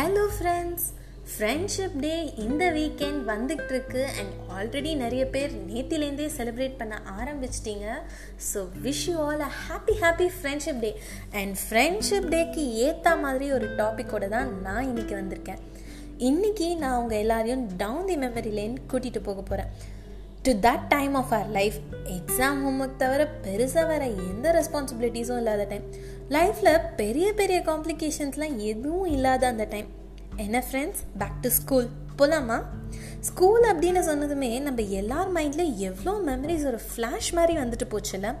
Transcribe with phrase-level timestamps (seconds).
[0.00, 0.84] Hello friends
[1.30, 2.12] friendship day
[2.44, 7.86] இந்த weekend வந்துக்கிட்டு இருக்கு அண்ட் ஆல்ரெடி நிறைய பேர் நேத்திலேருந்தே செலிப்ரேட் பண்ண ஆரம்பிச்சிட்டிங்க.
[8.50, 10.90] So wish you all a happy happy friendship day
[11.32, 15.60] and friendship டேக்கு ஏற்ற மாதிரி ஒரு டாப்பிக்கோட தான் நான் இன்னைக்கு வந்திருக்கேன்.
[16.30, 19.70] இன்றைக்கி நான் அவங்க எல்லாரையும் டவுன் தி மெமரி லேன் கூட்டிகிட்டு போக போகிறேன்
[20.46, 21.78] to that time of our life
[22.18, 25.86] exam homework தவிர பெருசாக வர எந்த ரெஸ்பான்சிபிலிட்டிஸும் இல்லாத டைம்
[26.30, 29.86] லைஃப்பில் பெரிய பெரிய காம்ப்ளிகேஷன்ஸ்லாம் எதுவும் இல்லாத அந்த டைம்
[30.36, 32.62] என்ன ஃப்ரெண்ட்ஸ் பேக் டு ஸ்கூல் போகலாமா
[33.20, 38.34] ஸ்கூல் அப்படின்னு சொன்னதுமே நம்ம எல்லார் மைண்ட்லேயும் எவ்வளோ மெமரிஸ் ஒரு ஃப்ளாஷ் மாதிரி வந்துட்டு போச்சுல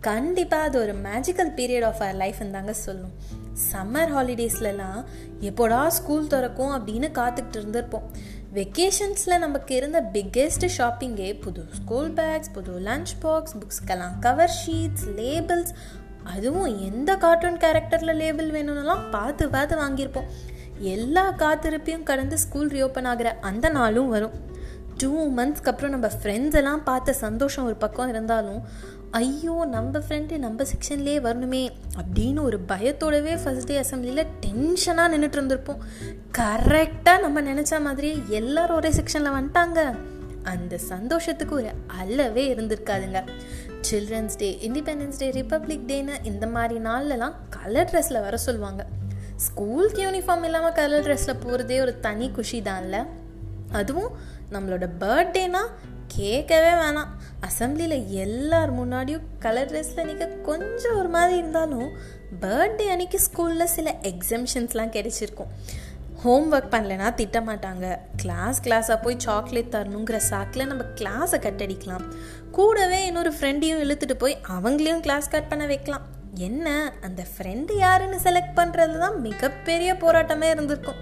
[0.00, 3.12] கண்டிப்பாக அது ஒரு magical period of our life தாங்க சொல்லும்.
[3.72, 5.04] சம்மர் ஹாலிடேஸ்லலாம்
[5.40, 8.08] எப்போடா ஸ்கூல் திறக்கும் அப்படின்னு காத்துக்கிட்டு இருந்திருப்போம்.
[8.54, 15.74] வெக்கேஷன்ஸில் நமக்கு இருந்த பிக்கெஸ்ட் ஷாப்பிங்கே புது ஸ்கூல் பேக்ஸ் புது லஞ்ச் பாக்ஸ் புக்ஸ்க்கெல்லாம் கவர் ஷீட்ஸ் லேபிள்ஸ்
[16.24, 20.30] அதுவும் எந்த கார்ட்டூன் கேரக்டரில் லேபிள் வேணும்னுலாம் பார்த்து பார்த்து வாங்கியிருப்போம்.
[20.78, 24.32] எல்லா காத்திருப்பையும் கடந்து ஸ்கூல் ரீஓப்பன் ஆகிற அந்த நாளும் வரும்.
[24.98, 28.60] டூ மந்த்ஸ்க்கு அப்புறம் நம்ம ஃப்ரெண்ட்ஸ் எல்லாம் பார்த்த சந்தோஷம் ஒரு பக்கம் இருந்தாலும்
[29.10, 31.68] ஐயோ நம்ம ஃப்ரெண்டு நம்ம செக்ஷன்லேயே வரணுமே
[32.00, 35.82] அப்படின்னு ஒரு பயத்தோடவே ஃபஸ்ட் டே அசம்பிளியில் டென்ஷனாக நின்றுட்டு இருந்திருப்போம்.
[36.38, 39.96] கரெக்டாக நம்ம நினச்ச மாதிரியே எல்லாரும் ஒரே செக்ஷனில் வந்துட்டாங்க.
[40.42, 43.22] அந்த சந்தோஷத்துக்கு ஒரு அல்லவே இருந்திருக்காதுங்க.
[43.90, 48.86] Children's day independence day republic டேன்னு இந்த மாதிரி நாள்லலாம் கலர் ட்ரெஸ்ஸில் வர சொல்லுவாங்க.
[49.36, 53.06] ஸ்கூலுக்கு யூனிஃபார்ம் இல்லாமல் கலர் ட்ரெஸ்ஸில் போகிறதே ஒரு தனி குஷி தான்ல
[53.72, 54.10] அதுவும்
[54.52, 55.60] நம்மளோட பர்த்டேனா
[56.06, 57.10] கேட்கவே வேணாம்.
[57.46, 61.90] அசம்பிளியில் எல்லார் முன்னாடியும் கலர் ட்ரெஸ்ஸில் நீங்கள் கொஞ்சம் ஒரு மாதிரி இருந்தாலும்
[62.40, 65.50] பர்த்டே அன்னைக்கு ஸ்கூலில் சில எக்ஸம்ஷன்ஸ்லாம் கிடைச்சிருக்கும்.
[66.22, 72.04] ஹோம் ஒர்க் பண்ணலைன்னா திட்ட மாட்டாங்க கிளாஸ் கிளாஸாக போய் சாக்லேட் தரணுங்கிற சாக்கில் நம்ம கிளாஸை கட்டடிக்கலாம்
[72.50, 76.04] கூடவே இன்னொரு ஃப்ரெண்டையும் இழுத்துட்டு போய் அவங்களையும் கிளாஸ் கட் பண்ண வைக்கலாம்.
[76.34, 76.92] என்ன?
[77.02, 81.00] அந்த ஃப்ரெண்டு யாருன்னு செலக்ட் பண்ணுறது தான் மிகப்பெரிய போராட்டமே இருந்திருக்கும்.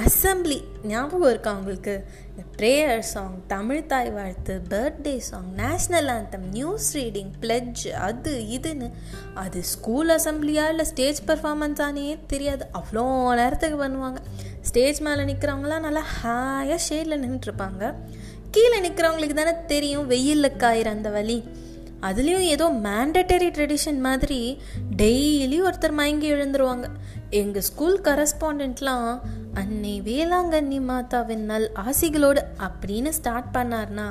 [0.00, 0.56] அசம்பிளி.
[0.82, 2.04] ஞாபகம் இருக்கா உங்களுக்கு?
[2.28, 8.92] இந்த ப்ரேயர் சாங் தமிழ் தாய் வாழ்த்து birthday song national anthem news reading pledge அது இதுன்னு.
[9.34, 12.66] அது ஸ்கூல் அசம்பிளியா இல்லை ஸ்டேஜ் பர்ஃபார்மன்ஸானே தெரியாது.
[12.72, 14.16] அவ்வளோ நேரத்துக்கு பண்ணுவாங்க.
[14.60, 17.94] ஸ்டேஜ் மேலே நிற்கிறவங்களாம் நல்லா ஹாயாக ஷேடில் நின்றுருப்பாங்க
[18.50, 21.38] கீழே நிற்கிறவங்களுக்கு தானே தெரியும் வெயிலில் காயிற அந்த வழி
[22.08, 24.40] அதுலேயும் ஏதோ மேண்டட்டரி ட்ரெடிஷன் மாதிரி
[25.02, 26.86] டெய்லி ஒருத்தர் மயங்கி எழுந்துருவாங்க.
[27.40, 29.08] எங்கள் ஸ்கூல் கரஸ்பாண்டெண்ட்லாம்
[29.60, 34.06] அன்னை வேளாங்கண்ணி மாதாவின் நல் ஆசிகளோடு அப்படின்னு ஸ்டார்ட் பண்ணார்னா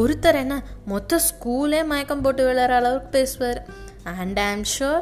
[0.00, 0.56] ஒருத்தர் என்ன
[0.92, 3.60] மொத்த ஸ்கூலே மயக்கம் போட்டு விளையாடுற அளவுக்கு பேசுவார்.
[4.22, 5.00] அண்ட் ஐ ஆம் ஷுர்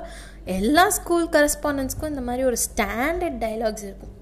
[0.59, 4.13] எல்லா ஸ்கூல் கரஸ்பாண்டன்ஸ்க்கும் இந்த மாதிரி ஒரு ஸ்டாண்டர்ட் டைலாக்ஸ் இருக்கும்.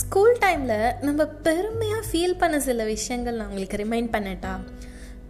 [0.00, 4.52] ஸ்கூல் டைமில் நம்ம பெருமையாக ஃபீல் பண்ண சில விஷயங்கள் நான் உங்களுக்கு ரிமைண்ட் பண்ணட்டா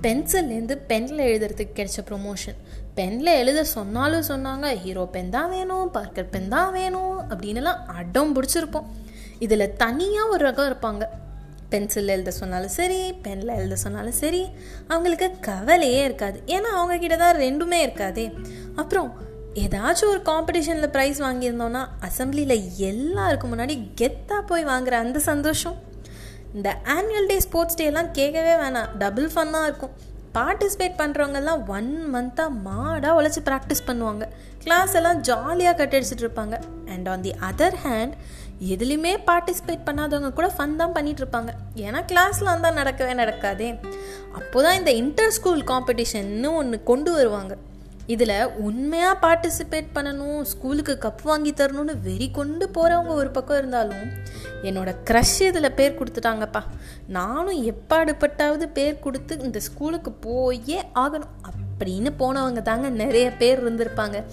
[0.05, 2.59] பென்சில்லேருந்து பெனில் எழுதுறதுக்கு கிடைச்ச ப்ரொமோஷன்
[2.97, 8.89] பெனில் எழுத சொன்னாலும் சொன்னாங்க ஹீரோ பென் தான் வேணும் பார்க்கர் பென் தான் வேணும் அப்படின்னுலாம் அடம் பிடிச்சிருப்போம்.
[9.45, 11.05] இதில் தனியாக ஒரு ரகம் இருப்பாங்க.
[11.73, 14.43] பென்சிலில் எழுத சொன்னாலும் சரி பெனில் எழுத சொன்னாலும் சரி
[14.89, 16.39] அவங்களுக்கு கவலையே இருக்காது.
[16.47, 18.27] ஏன்னா அவங்கக்கிட்ட தான் ரெண்டுமே இருக்காதே.
[18.83, 19.09] அப்புறம்
[19.63, 25.79] ஏதாச்சும் ஒரு காம்படிஷனில் ப்ரைஸ் வாங்கியிருந்தோன்னா அசம்பிளியில் எல்லாருக்கும் முன்னாடி கெத்தாக போய் வாங்குற அந்த சந்தோஷம்.
[26.59, 28.91] இந்த ஆனுவல் டே ஸ்போர்ட்ஸ் டேலாம் கேட்கவே வேணாம்.
[29.03, 29.95] டபுள் ஃபன்னாக இருக்கும்.
[30.37, 34.25] பார்ட்டிசிபேட் பண்ணுறவங்கெல்லாம் ஒன் மந்த்தாக மாடாக உழைச்சி ப்ராக்டிஸ் பண்ணுவாங்க.
[34.65, 36.57] கிளாஸ் எல்லாம் ஜாலியாக கட்டடிச்சிட்டு இருப்பாங்க.
[36.93, 38.15] And on the other hand
[38.75, 41.53] எதுலேயுமே பார்ட்டிசிபேட் பண்ணாதவங்க கூட ஃபன் தான் பண்ணிட்டு இருப்பாங்க.
[41.87, 43.69] ஏன்னா கிளாஸ்லாம் தான் நடக்கவே நடக்காதே.
[44.39, 47.55] அப்போ தான் இந்த இன்டர் ஸ்கூல் காம்படிஷன்னு ஒன்று கொண்டு வருவாங்க.
[48.07, 54.09] இதில் உண்மையாக பார்ட்டிசிபேட் பண்ணணும் ஸ்கூலுக்கு கப் வாங்கி தரணும்னு வெறி கொண்டு போகிறவங்க ஒரு பக்கம் இருந்தாலும்
[54.63, 56.63] என்னோட க்ரஷ் இதில் பேர் கொடுத்துட்டாங்கப்பா.
[57.07, 64.25] நானும் எப்பாடுபட்டாவது பேர் கொடுத்து இந்த ஸ்கூலுக்கு போயே ஆகணும் அப்படின்னு போனவங்க தாங்க நிறைய பேர் இருந்திருப்பாங்க.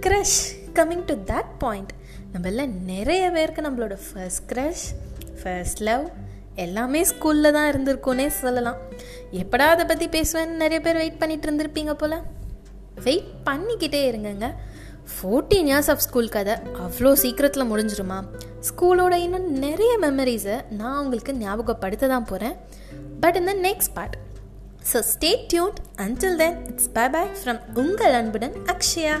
[0.00, 0.40] Crush
[0.74, 1.92] coming to that point
[2.34, 4.86] நம்மள நிறைய பேருக்கு நம்மளோட ஃபர்ஸ்ட் க்ரஷ்
[5.42, 6.06] ஃபர்ஸ்ட் லவ்
[6.54, 8.76] எல்லாமே ஸ்கூலில் தான் இருந்திருக்கோன்னே சொல்லலாம்.
[9.32, 12.34] எப்படா அதை பற்றி பேசுவேன்னு நிறைய பேர் வெயிட் பண்ணிட்டு இருந்திருப்பீங்க போல்?
[13.04, 14.48] வெயிட் பண்ணிக்கிட்டே இருங்கங்க.
[15.12, 16.54] ஃபோர்டீன் இயர்ஸ் ஆஃப் ஸ்கூல் கதை
[16.84, 18.18] அவ்வளோ சீக்கிரத்தில் முடிஞ்சிருமா?
[18.68, 22.56] ஸ்கூலோட இன்னும் நிறைய மெமரிஸை நான் உங்களுக்கு ஞாபகப்படுத்த தான் போகிறேன்
[23.20, 24.16] பட் இந்த next part
[24.92, 29.16] so stay tuned until then it's bye bye from உங்கள் அன்புடன் அக்ஷயா.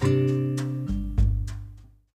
[0.00, 0.37] thank you